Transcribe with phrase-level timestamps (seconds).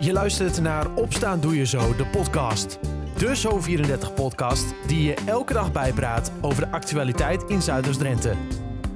[0.00, 2.78] Je luistert naar Opstaan Doe Je Zo, de podcast.
[3.16, 8.34] De Zo34-podcast die je elke dag bijpraat over de actualiteit in Zuiders-Drenthe.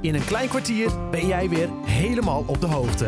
[0.01, 3.05] In een klein kwartier ben jij weer helemaal op de hoogte.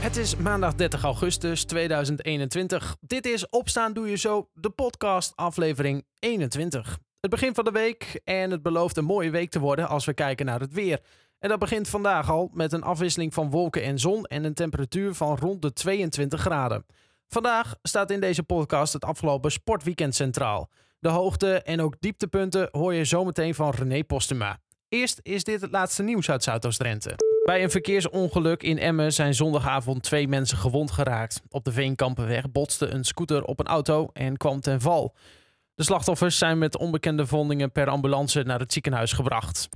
[0.00, 2.96] Het is maandag 30 augustus 2021.
[3.00, 6.98] Dit is Opstaan Doe Je Zo, de podcast aflevering 21.
[7.20, 10.14] Het begin van de week en het belooft een mooie week te worden als we
[10.14, 11.00] kijken naar het weer.
[11.44, 15.14] En dat begint vandaag al met een afwisseling van wolken en zon en een temperatuur
[15.14, 16.86] van rond de 22 graden.
[17.28, 20.68] Vandaag staat in deze podcast het afgelopen sportweekend centraal.
[20.98, 24.58] De hoogte en ook dieptepunten hoor je zometeen van René Postuma.
[24.88, 27.14] Eerst is dit het laatste nieuws uit Zuidoost-Drenthe.
[27.44, 31.42] Bij een verkeersongeluk in Emmen zijn zondagavond twee mensen gewond geraakt.
[31.48, 35.14] Op de Veenkampenweg botste een scooter op een auto en kwam ten val.
[35.74, 39.68] De slachtoffers zijn met onbekende vondingen per ambulance naar het ziekenhuis gebracht.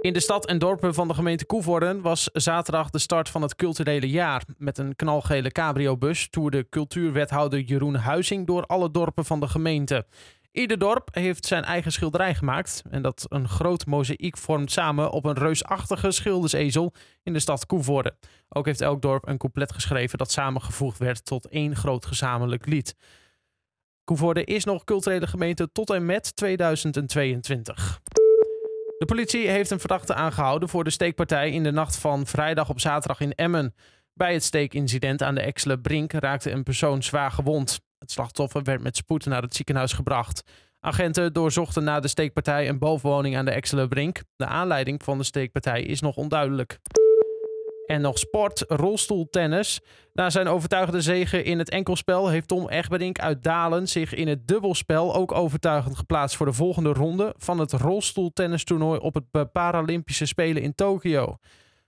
[0.00, 3.56] In de stad en dorpen van de gemeente Koevoorden was zaterdag de start van het
[3.56, 4.44] culturele jaar.
[4.56, 10.06] Met een knalgele cabriobus toerde cultuurwethouder Jeroen Huizing door alle dorpen van de gemeente.
[10.52, 12.82] Ieder dorp heeft zijn eigen schilderij gemaakt.
[12.90, 16.92] En dat een groot mozaïek vormt samen op een reusachtige schildersezel
[17.22, 18.16] in de stad Koevoorden.
[18.48, 22.96] Ook heeft elk dorp een couplet geschreven dat samengevoegd werd tot één groot gezamenlijk lied.
[24.04, 28.00] Koevoorde is nog culturele gemeente tot en met 2022.
[29.00, 32.80] De politie heeft een verdachte aangehouden voor de steekpartij in de nacht van vrijdag op
[32.80, 33.74] zaterdag in Emmen.
[34.14, 37.80] Bij het steekincident aan de Exele Brink raakte een persoon zwaar gewond.
[37.98, 40.42] Het slachtoffer werd met spoed naar het ziekenhuis gebracht.
[40.80, 44.22] Agenten doorzochten na de steekpartij een bovenwoning aan de Exele Brink.
[44.36, 46.78] De aanleiding van de steekpartij is nog onduidelijk.
[47.90, 49.80] En nog sport, rolstoeltennis.
[50.12, 54.48] Na zijn overtuigende zege in het enkelspel heeft Tom Egberink uit Dalen zich in het
[54.48, 60.62] dubbelspel ook overtuigend geplaatst voor de volgende ronde van het rolstoeltennistoernooi op het Paralympische Spelen
[60.62, 61.36] in Tokio.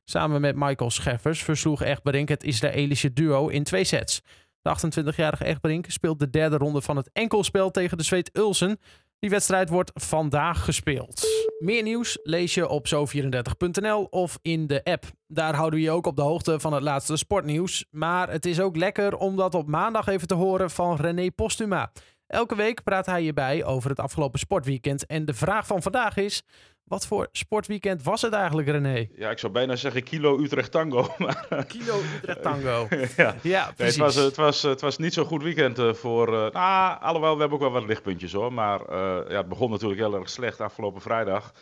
[0.04, 4.22] Samen met Michael Scheffers versloeg Egberink het Israëlische duo in twee sets.
[4.62, 8.78] De 28-jarige Egberink speelt de derde ronde van het enkelspel tegen de Zweed Ulsen.
[9.22, 11.26] Die wedstrijd wordt vandaag gespeeld.
[11.58, 15.04] Meer nieuws lees je op zo34.nl of in de app.
[15.26, 17.84] Daar houden we je ook op de hoogte van het laatste sportnieuws.
[17.90, 21.92] Maar het is ook lekker om dat op maandag even te horen van René Postuma.
[22.26, 25.06] Elke week praat hij je bij over het afgelopen sportweekend.
[25.06, 26.42] En de vraag van vandaag is:
[26.84, 29.08] wat voor sportweekend was het eigenlijk, René?
[29.14, 31.08] Ja, ik zou bijna zeggen kilo Utrecht Tango.
[31.18, 31.64] Maar...
[31.66, 32.88] Kilo Utrecht Tango.
[33.16, 33.34] ja.
[33.42, 33.96] ja, precies.
[33.96, 36.28] Nee, het, was, het, was, het was niet zo'n goed weekend uh, voor...
[36.28, 38.52] Uh, nou, alhoewel, we hebben ook wel wat lichtpuntjes hoor.
[38.52, 41.52] Maar uh, ja, het begon natuurlijk heel erg slecht afgelopen vrijdag.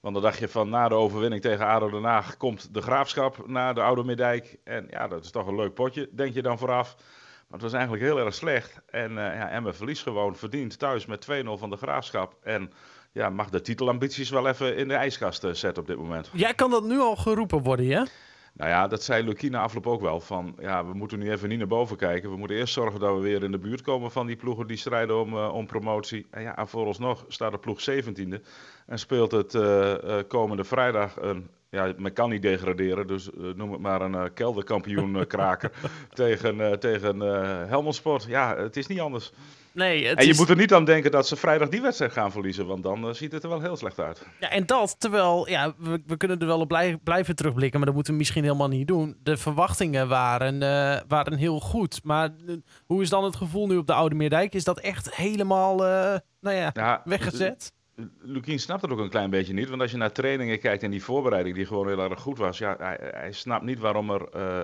[0.00, 3.46] Want dan dacht je van na de overwinning tegen ADO Den Haag komt de Graafschap
[3.46, 4.58] naar de Oude Middijk.
[4.64, 6.94] En ja, dat is toch een leuk potje, denk je dan vooraf.
[6.96, 8.80] Maar het was eigenlijk heel erg slecht.
[8.86, 12.36] En ja, Emmen verliest gewoon verdiend thuis met 2-0 van de Graafschap.
[12.42, 12.72] En
[13.12, 16.30] ja, mag de titelambities wel even in de ijskast zetten op dit moment.
[16.32, 18.06] Jij kan dat nu al geroepen worden, ja?
[18.52, 20.20] Nou ja, dat zei Lukina afloop ook wel.
[20.20, 22.30] Van ja, we moeten nu even niet naar boven kijken.
[22.30, 24.76] We moeten eerst zorgen dat we weer in de buurt komen van die ploegen die
[24.76, 26.26] strijden om, uh, om promotie.
[26.30, 28.44] En ja, vooralsnog staat de ploeg 17e.
[28.86, 29.62] En speelt het uh,
[30.04, 31.48] uh, komende vrijdag een.
[31.70, 35.72] Ja, men kan niet degraderen, dus noem het maar een kelderkampioen kraker
[36.12, 37.20] tegen, tegen
[37.68, 38.24] Helmond Sport.
[38.24, 39.32] Ja, het is niet anders.
[39.72, 40.38] Nee, het en je is...
[40.38, 43.12] moet er niet aan denken dat ze vrijdag die wedstrijd gaan verliezen, want dan uh,
[43.12, 44.26] ziet het er wel heel slecht uit.
[44.40, 47.86] Ja, en dat terwijl, ja, we, we kunnen er wel op blij, blijven terugblikken, maar
[47.86, 49.16] dat moeten we misschien helemaal niet doen.
[49.22, 53.76] De verwachtingen waren, uh, waren heel goed, maar uh, hoe is dan het gevoel nu
[53.76, 54.54] op de Oude Meerdijk?
[54.54, 57.72] Is dat echt helemaal, nou ja, ja weggezet?
[58.20, 59.68] Lukien snapt het ook een klein beetje niet.
[59.68, 62.58] Want als je naar trainingen kijkt en die voorbereiding die gewoon heel erg goed was.
[62.58, 64.28] Ja, hij, hij snapt niet waarom er...
[64.34, 64.58] Uh,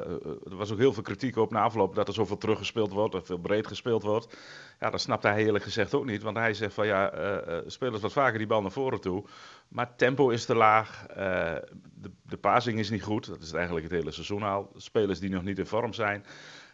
[0.50, 3.12] er was ook heel veel kritiek op na afloop dat er zoveel teruggespeeld wordt.
[3.12, 4.36] Dat veel breed gespeeld wordt.
[4.80, 6.22] Ja, dat snapt hij eerlijk gezegd ook niet.
[6.22, 9.24] Want hij zegt van ja, uh, spelers wat vaker die bal naar voren toe.
[9.68, 11.06] Maar tempo is te laag.
[11.06, 13.26] De, de passing is niet goed.
[13.26, 14.70] Dat is eigenlijk het hele seizoen al.
[14.76, 16.24] Spelers die nog niet in vorm zijn.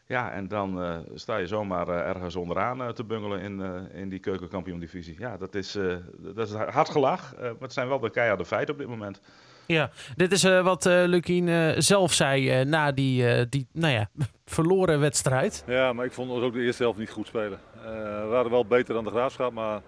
[0.07, 4.09] Ja, en dan uh, sta je zomaar uh, ergens onderaan uh, te bungelen in, in
[4.09, 5.17] die keukenkampioen-divisie.
[5.19, 5.79] Ja, dat is,
[6.19, 9.21] dat is hard gelach, maar het zijn wel de keiharde feiten op dit moment.
[9.67, 14.09] Ja, dit is wat Lukien zelf zei na die, die nou ja,
[14.45, 15.65] verloren wedstrijd.
[15.67, 17.59] Ja, maar ik vond ons ook de eerste helft niet goed spelen.
[17.83, 19.81] we waren wel beter dan de Graafschap, maar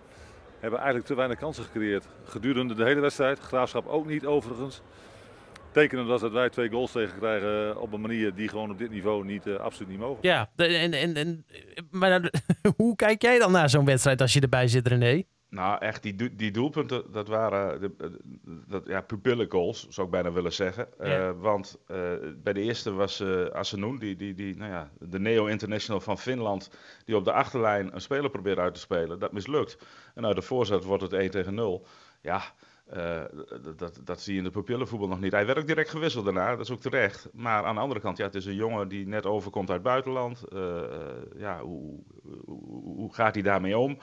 [0.61, 2.09] hebben eigenlijk te weinig kansen gecreëerd.
[2.25, 4.83] Gedurende de hele wedstrijd, Graafschap ook niet overigens
[5.75, 9.25] tekenen dat wij twee goals tegen krijgen op een manier die gewoon op dit niveau
[9.25, 10.19] niet, uh, absoluut niet mogen.
[10.23, 11.47] Ja, en, en, en,
[11.91, 12.31] maar
[12.77, 15.23] hoe kijk jij dan naar zo'n wedstrijd als je erbij zit, René?
[15.55, 17.91] Nou, echt, die, die doelpunten, dat waren de,
[18.67, 20.89] dat, ja, pupille goals, zou ik bijna willen zeggen.
[20.99, 21.29] Ja.
[21.29, 21.97] Uh, want uh,
[22.43, 26.71] bij de eerste was uh, Asenoen, die, die, die, nou ja, de neo-international van Finland,
[27.05, 29.19] die op de achterlijn een speler probeert uit te spelen.
[29.19, 29.79] Dat mislukt.
[30.15, 31.87] En uit de voorzet wordt het 1 tegen 0.
[32.21, 32.43] Ja,
[33.77, 35.33] dat, dat zie je in de pupillenvoetbal nog niet.
[35.33, 37.29] Hij werd ook direct gewisseld daarna, dat is ook terecht.
[37.33, 39.89] Maar aan de andere kant, ja, het is een jongen die net overkomt uit het
[39.89, 40.45] buitenland.
[41.37, 42.03] ja, hoe,
[42.45, 43.99] hoe, hoe, gaat hij daarmee om?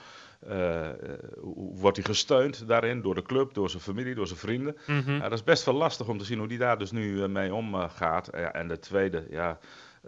[1.40, 4.76] Hoe wordt hij gesteund daarin door de club, door zijn familie, door zijn vrienden?
[4.86, 5.20] Mhm.
[5.20, 8.28] dat is best wel lastig om te zien hoe hij daar dus nu mee omgaat.
[8.28, 9.58] en de tweede, ja,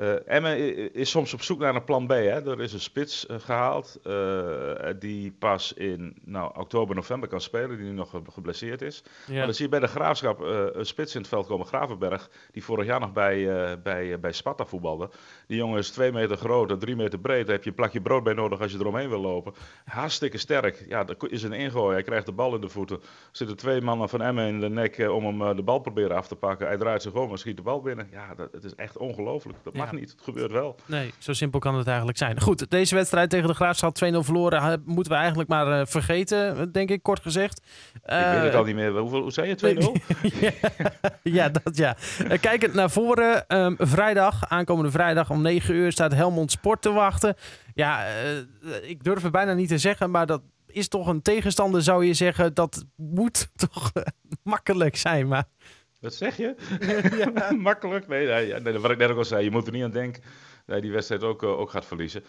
[0.00, 2.10] uh, Emmen is soms op zoek naar een plan B.
[2.10, 2.50] Hè.
[2.50, 7.76] Er is een spits uh, gehaald uh, die pas in nou, oktober, november kan spelen,
[7.76, 9.02] die nu nog geblesseerd is.
[9.26, 9.34] Ja.
[9.34, 10.40] Maar dan zie je bij de Graafschap
[10.74, 14.64] een spits in het veld komen, Gravenberg, die vorig jaar nog bij, bij, bij Sparta
[14.66, 15.10] voetbalde.
[15.46, 17.46] Die jongen is twee meter groot en drie meter breed.
[17.46, 19.54] Daar heb je een plakje brood bij nodig als je eromheen wil lopen.
[20.24, 20.88] Hartstikke sterk.
[20.88, 21.94] Ja, dat is een ingooi.
[21.94, 22.96] Hij krijgt de bal in de voeten.
[22.96, 26.28] Er zitten twee mannen van Emmen in de nek om hem de bal proberen af
[26.28, 26.66] te pakken.
[26.66, 28.08] Hij draait zich om en schiet de bal binnen.
[28.12, 29.58] Ja, dat, het is echt ongelooflijk.
[29.62, 30.10] Dat mag niet.
[30.10, 30.76] Het gebeurt wel.
[30.86, 32.40] Nee, zo simpel kan het eigenlijk zijn.
[32.40, 36.90] Goed, deze wedstrijd tegen de Graafschap 2-0 verloren moeten we eigenlijk maar uh, vergeten, denk
[36.90, 37.60] ik, kort gezegd.
[38.06, 38.98] Uh, ik weet het eh, al niet meer.
[38.98, 40.30] Hoeveel, hoe zei je, 2-0?
[40.40, 40.52] ja,
[41.22, 41.96] ja, dat ja.
[42.30, 46.92] Uh, kijkend naar voren, um, vrijdag, aankomende vrijdag om 9 uur staat Helmond Sport te
[46.92, 47.36] wachten.
[47.74, 48.06] Ja,
[48.82, 52.14] ik durf het bijna niet te zeggen, maar dat is toch een tegenstander, zou je
[52.14, 52.54] zeggen.
[52.54, 53.92] Dat moet toch
[54.42, 55.44] makkelijk zijn, maar...
[56.00, 56.54] Wat zeg je?
[57.36, 57.52] ja.
[57.70, 58.08] Makkelijk?
[58.08, 60.22] Nee, nee, nee, wat ik net ook al zei, je moet er niet aan denken
[60.66, 62.24] dat die wedstrijd ook, uh, ook gaat verliezen.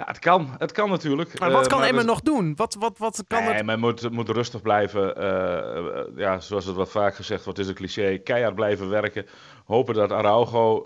[0.00, 1.38] Ja, het kan, het kan natuurlijk.
[1.38, 2.52] Maar wat uh, kan Emmen nog doen?
[2.56, 3.64] Wat, wat, wat kan nee, het...
[3.64, 5.22] men moet, moet rustig blijven.
[5.22, 8.18] Uh, ja, zoals het wat vaak gezegd wordt, is een cliché.
[8.18, 9.26] Keihard blijven werken.
[9.64, 10.82] Hopen dat Araujo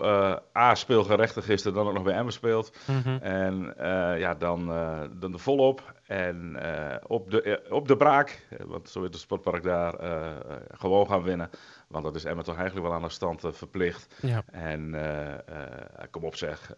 [0.57, 2.77] A speelgerechtig is en dan ook nog bij Emmen speelt.
[2.85, 3.17] Mm -hmm.
[3.17, 3.73] En
[4.19, 4.65] ja, dan,
[5.19, 5.93] dan de volop.
[6.07, 6.57] En
[7.07, 9.93] op, de, op de braak, want zo is het sportpark daar,
[10.71, 11.49] gewoon gaan winnen.
[12.01, 14.07] Want dat is Emma toch eigenlijk wel aan de stand uh, verplicht.
[14.21, 14.43] Ja.
[14.51, 16.73] En uh, kom op zeg,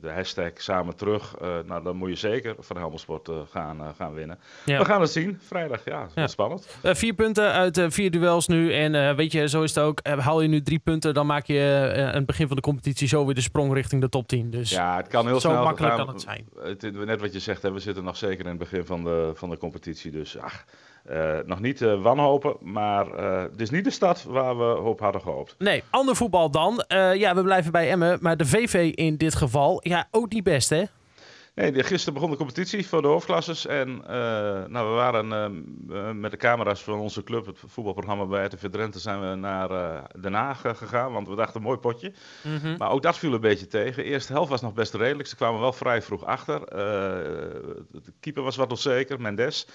[0.00, 1.36] de hashtag samen terug.
[1.66, 4.38] nou, dan moet je zeker van Helmelsport gaan, gaan winnen.
[4.64, 4.78] Ja.
[4.78, 5.84] We gaan het zien, vrijdag.
[5.84, 6.26] Ja, ja.
[6.26, 6.66] spannend.
[6.82, 8.72] vier punten uit vier duels nu.
[8.74, 10.00] En weet je, zo is het ook.
[10.06, 13.24] haal je nu drie punten, dan maak je aan het begin van de competitie zo
[13.24, 14.50] weer de sprong richting de top 10.
[14.50, 16.48] Dus ja, het kan heel zo snel makkelijk kan het zijn.
[17.06, 19.50] Net wat je zegt, hè, we zitten nog zeker in het begin van de, van
[19.50, 20.10] de competitie.
[20.10, 20.64] Dus ach,
[21.10, 25.00] uh, nog niet uh, wanhopen, maar uh, het is niet de stad waar we op
[25.00, 25.54] hadden gehoopt.
[25.58, 26.84] Nee, ander voetbal dan.
[27.14, 30.70] ja, we blijven bij Emmen, maar de VV in dit geval, ja, ook niet best
[30.70, 30.84] hè?
[31.54, 33.66] Nee, gisteren begon de competitie voor de hoofdklasses.
[33.66, 33.96] En
[34.68, 35.28] nou, we waren
[36.20, 39.68] met de camera's van onze club, het voetbalprogramma bij RTV Drenthe, zijn we naar
[40.20, 41.12] Den Haag gegaan.
[41.12, 42.12] Want we dachten, mooi potje.
[42.42, 42.76] Mm -hmm.
[42.76, 44.02] Maar ook dat viel een beetje tegen.
[44.02, 45.28] De eerste helft was nog best redelijk.
[45.28, 46.60] Ze kwamen wel vrij vroeg achter.
[46.66, 49.66] de keeper was wat onzeker, Mendes.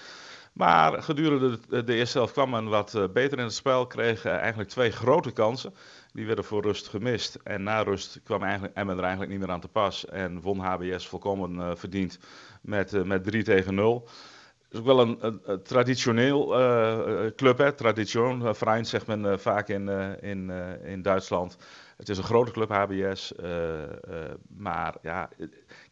[0.55, 3.87] Maar gedurende de, eerste helft kwam men wat uh, beter in het spel.
[3.87, 5.73] Kreeg uh, eigenlijk twee grote kansen.
[6.13, 7.39] Die werden voor rust gemist.
[7.43, 10.05] En na rust kwam eigenlijk, Emmen er eigenlijk niet meer aan te pas.
[10.05, 12.19] En won HBS volkomen uh, verdiend
[12.61, 14.07] met, met 3 tegen 0.
[14.63, 16.47] Het is ook wel een, een, een traditioneel
[17.35, 17.71] club, hè?
[17.71, 19.89] Tradition, verein zegt men vaak in,
[20.21, 20.49] in,
[20.83, 21.57] in Duitsland.
[21.97, 23.33] Het is een grote club, HBS.
[24.57, 25.29] maar ja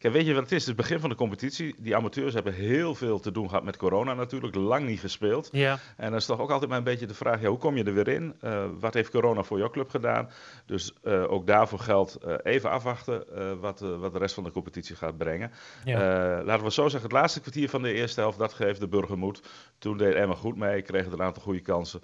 [0.04, 0.66] Kijk, weet je wat het is?
[0.66, 1.74] Het is het begin van de competitie.
[1.78, 4.54] Die amateurs hebben heel veel te doen gehad met corona natuurlijk.
[4.54, 5.48] Lang niet gespeeld.
[5.52, 5.78] Ja.
[5.96, 7.84] En dan is toch ook altijd maar een beetje de vraag, ja, hoe kom je
[7.84, 8.34] er weer in?
[8.44, 10.30] Uh, wat heeft corona voor jouw club gedaan?
[10.66, 13.24] Dus uh, ook daarvoor geldt uh, even afwachten
[13.60, 15.50] wat, wat de rest van de competitie gaat brengen.
[15.84, 16.42] Ja.
[16.42, 19.18] laten we zo zeggen, het laatste kwartier van de eerste helft, dat geeft de burger
[19.18, 19.42] moed.
[19.78, 22.00] Toen deed Emma goed mee, kregen er een aantal goede kansen.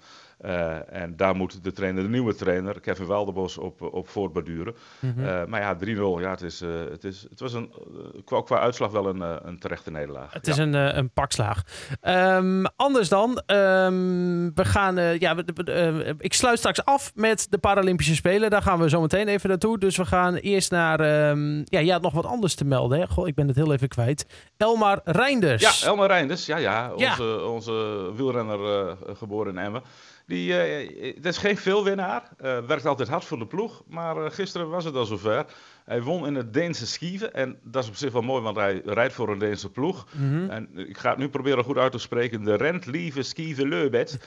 [0.87, 4.75] en daar moet de trainer, de nieuwe trainer, Kevin Welderbos, op, op voortborduren.
[4.99, 5.49] Mm -hmm.
[5.49, 7.71] maar ja, 3-0, ja, het, is, het, is, het was een
[8.25, 10.33] qua, qua uitslag wel een, eh, een terechte nederlaag.
[10.33, 11.61] Het is een, uh, een pakslaag.
[12.01, 15.35] Um, anders dan, um, we gaan, uh, ja,
[15.67, 18.49] uh, ik sluit straks af met de Paralympische Spelen.
[18.49, 19.77] Daar gaan we zo meteen even naartoe.
[19.77, 22.99] Dus we gaan eerst naar, um, ja, je had nog wat anders te melden.
[22.99, 23.07] Hè?
[23.07, 24.25] Goh, ik ben het heel even kwijt.
[24.57, 25.79] Elmar Reinders.
[25.81, 26.91] Ja, Elmar Reinders, ja, ja.
[26.93, 27.37] Onze, ja.
[27.37, 29.81] onze wielrenner geboren in Emmen.
[30.25, 30.53] Die,
[31.15, 32.23] dat is geen veelwinnaar.
[32.41, 33.83] Uh, werkt altijd hard voor de ploeg.
[33.87, 35.45] Maar gisteren was het al zover.
[35.91, 37.33] Hij won in het Deense Schieven.
[37.33, 40.07] En dat is op zich wel mooi, want hij rijdt voor een Deense ploeg.
[40.11, 40.49] Mm -hmm.
[40.49, 42.43] En ik ga het nu proberen goed uit te spreken.
[42.43, 44.19] De Rentlieve Schieven Leubet.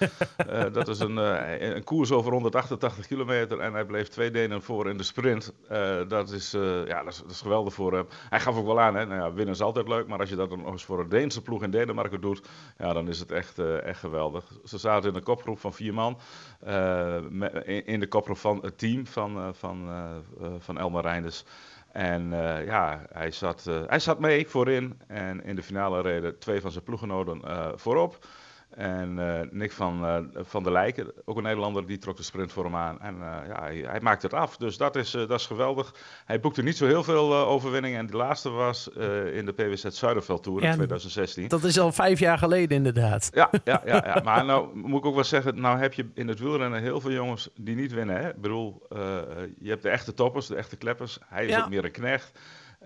[0.50, 3.60] uh, dat is een, uh, een, koers over 188 kilometer.
[3.60, 5.52] En hij bleef twee Denen voor in de sprint.
[5.72, 6.50] Uh, dat, is,
[6.86, 8.06] ja, dat, is, dat is geweldig voor hem.
[8.28, 9.06] Hij gaf ook wel aan, hè.
[9.06, 10.06] Nou ja, winnen is altijd leuk.
[10.06, 12.48] Maar als je dat dan nog eens voor een Deense ploeg in Denemarken doet.
[12.78, 14.44] Ja, dan is het echt, echt geweldig.
[14.64, 16.18] Ze zaten in een kopgroep van vier man.
[17.64, 19.88] in, in, de kopgroep van het team van, van,
[20.58, 21.44] van Elmar Reinders.
[21.94, 25.00] En uh, ja, hij zat, uh, hij zat mee voorin.
[25.06, 28.26] En in de finale reden twee van zijn ploegenoten uh, voorop.
[28.76, 29.14] En
[29.50, 33.00] Nick van, van der Lijken, ook een Nederlander, die trok de sprint voor hem aan.
[33.00, 34.56] En ja, hij, hij maakte het af.
[34.56, 35.94] Dus dat is, dat is geweldig.
[36.24, 37.98] Hij boekte niet zo heel veel overwinningen.
[37.98, 38.88] En de laatste was
[39.32, 41.48] in de PWZ Zuiderveld Tour in 2016.
[41.48, 43.30] Dat is al vijf jaar geleden inderdaad.
[43.32, 44.20] Ja, ja, ja, ja.
[44.24, 47.12] maar nou moet ik ook wel zeggen, nou heb je in het wielrennen heel veel
[47.12, 48.16] jongens die niet winnen.
[48.16, 48.28] Hè?
[48.28, 48.86] Ik bedoel,
[49.58, 51.18] je hebt de echte toppers, de echte kleppers.
[51.26, 52.32] Hij is ook meer een knecht.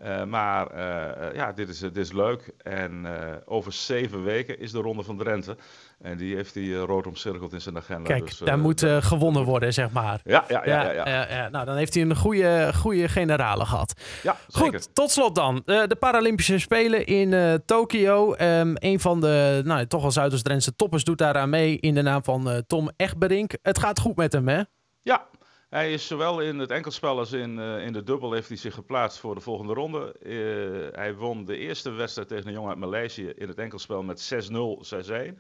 [0.05, 2.53] Uh, maar uh, ja, dit is, dit is leuk.
[2.63, 3.11] En uh,
[3.45, 5.57] over zeven weken is de Ronde van Drenthe.
[5.99, 8.03] En die heeft hij rood omcirkeld in zijn agenda.
[8.03, 10.21] Kijk, dus, daar moet gewonnen worden, zeg maar.
[10.25, 10.83] Ja, ja, ja.
[10.83, 11.29] ja, ja.
[11.31, 14.01] ja nou, dan heeft hij een goede, goede generale gehad.
[14.23, 14.73] Ja, zeker.
[14.73, 15.63] Goed, tot slot dan.
[15.65, 18.35] de Paralympische Spelen in Tokio.
[18.41, 22.25] Um, een van de, nou, toch al Zuiders-Drentse toppers doet daaraan mee in de naam
[22.25, 23.57] van Tom Egberink.
[23.63, 24.63] Het gaat goed met hem, hè?
[25.03, 25.27] Ja,
[25.69, 28.75] hij is zowel in het enkelspel als in, uh, in de dubbel heeft hij zich
[28.75, 30.17] geplaatst voor de volgende ronde.
[30.23, 34.51] Uh, hij won de eerste wedstrijd tegen een jongen uit Maleisië in het enkelspel met
[34.51, 35.39] 6-0, 6-1.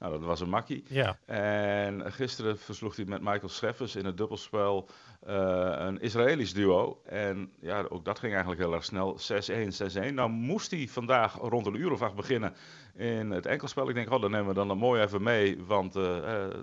[0.00, 0.84] Nou, dat was een makkie.
[0.88, 1.18] Ja.
[1.26, 4.88] En gisteren versloeg hij met Michael Scheffers in het dubbelspel
[5.28, 7.00] uh, een Israëlisch duo.
[7.04, 9.18] En ja, ook dat ging eigenlijk heel erg snel.
[10.08, 10.14] 6-1, 6-1.
[10.14, 12.54] Nou moest hij vandaag rond een uur of acht beginnen
[12.94, 13.88] in het enkelspel.
[13.88, 15.58] Ik denk, oh, dan nemen we dan, dan mooi even mee.
[15.66, 16.02] Want uh,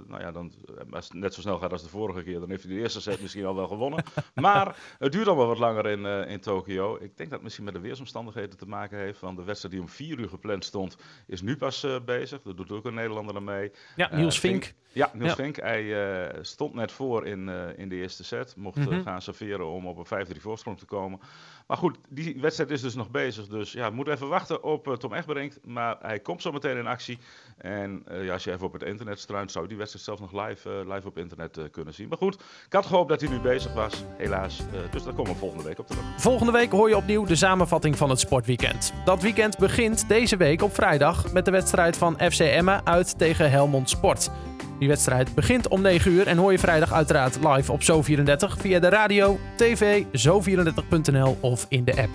[0.08, 0.52] nou ja, dan,
[0.92, 3.02] als het net zo snel gaat als de vorige keer, dan heeft hij de eerste
[3.02, 4.04] set misschien al wel gewonnen.
[4.36, 6.96] maar het duurt allemaal wat langer in, in Tokio.
[6.96, 9.20] Ik denk dat het misschien met de weersomstandigheden te maken heeft.
[9.20, 12.42] Want de wedstrijd die om vier uur gepland stond, is nu pas bezig.
[12.42, 13.72] Dat doet ook een Nederlander aan mee.
[13.96, 14.74] Ja, Niels Vink.
[14.98, 15.52] Ja, Niels ja.
[15.52, 20.12] Hij stond net voor in, in de eerste set mocht mm gaan serveren om op
[20.12, 21.20] een 5-3 voorsprong te komen.
[21.68, 23.48] Maar goed, die wedstrijd is dus nog bezig.
[23.48, 25.54] Dus ja, we moeten even wachten op Tom Egberink.
[25.64, 27.18] Maar hij komt zo meteen in actie.
[27.58, 30.48] En ja, als je even op het internet struint, zou je die wedstrijd zelf nog
[30.48, 32.08] live, live op internet kunnen zien.
[32.08, 32.36] Maar goed,
[32.66, 34.04] ik had gehoopt dat hij nu bezig was.
[34.18, 34.62] Helaas.
[34.92, 36.04] dus daar komen we volgende week op terug.
[36.18, 38.94] Volgende week hoor je opnieuw de samenvatting van het sportweekend.
[39.06, 43.52] Dat weekend begint deze week op vrijdag met de wedstrijd van FC Emma uit tegen
[43.52, 44.30] Helmond Sport.
[44.80, 48.80] Die wedstrijd begint om 9 uur en hoor je vrijdag uiteraard live op Zo34 via
[48.80, 52.10] de radio, tv, zo34.nl of in de app.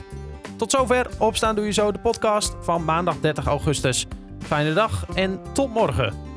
[0.56, 4.06] Tot zover, opstaan doe je zo de podcast van maandag 30 augustus.
[4.38, 6.31] Fijne dag en tot morgen.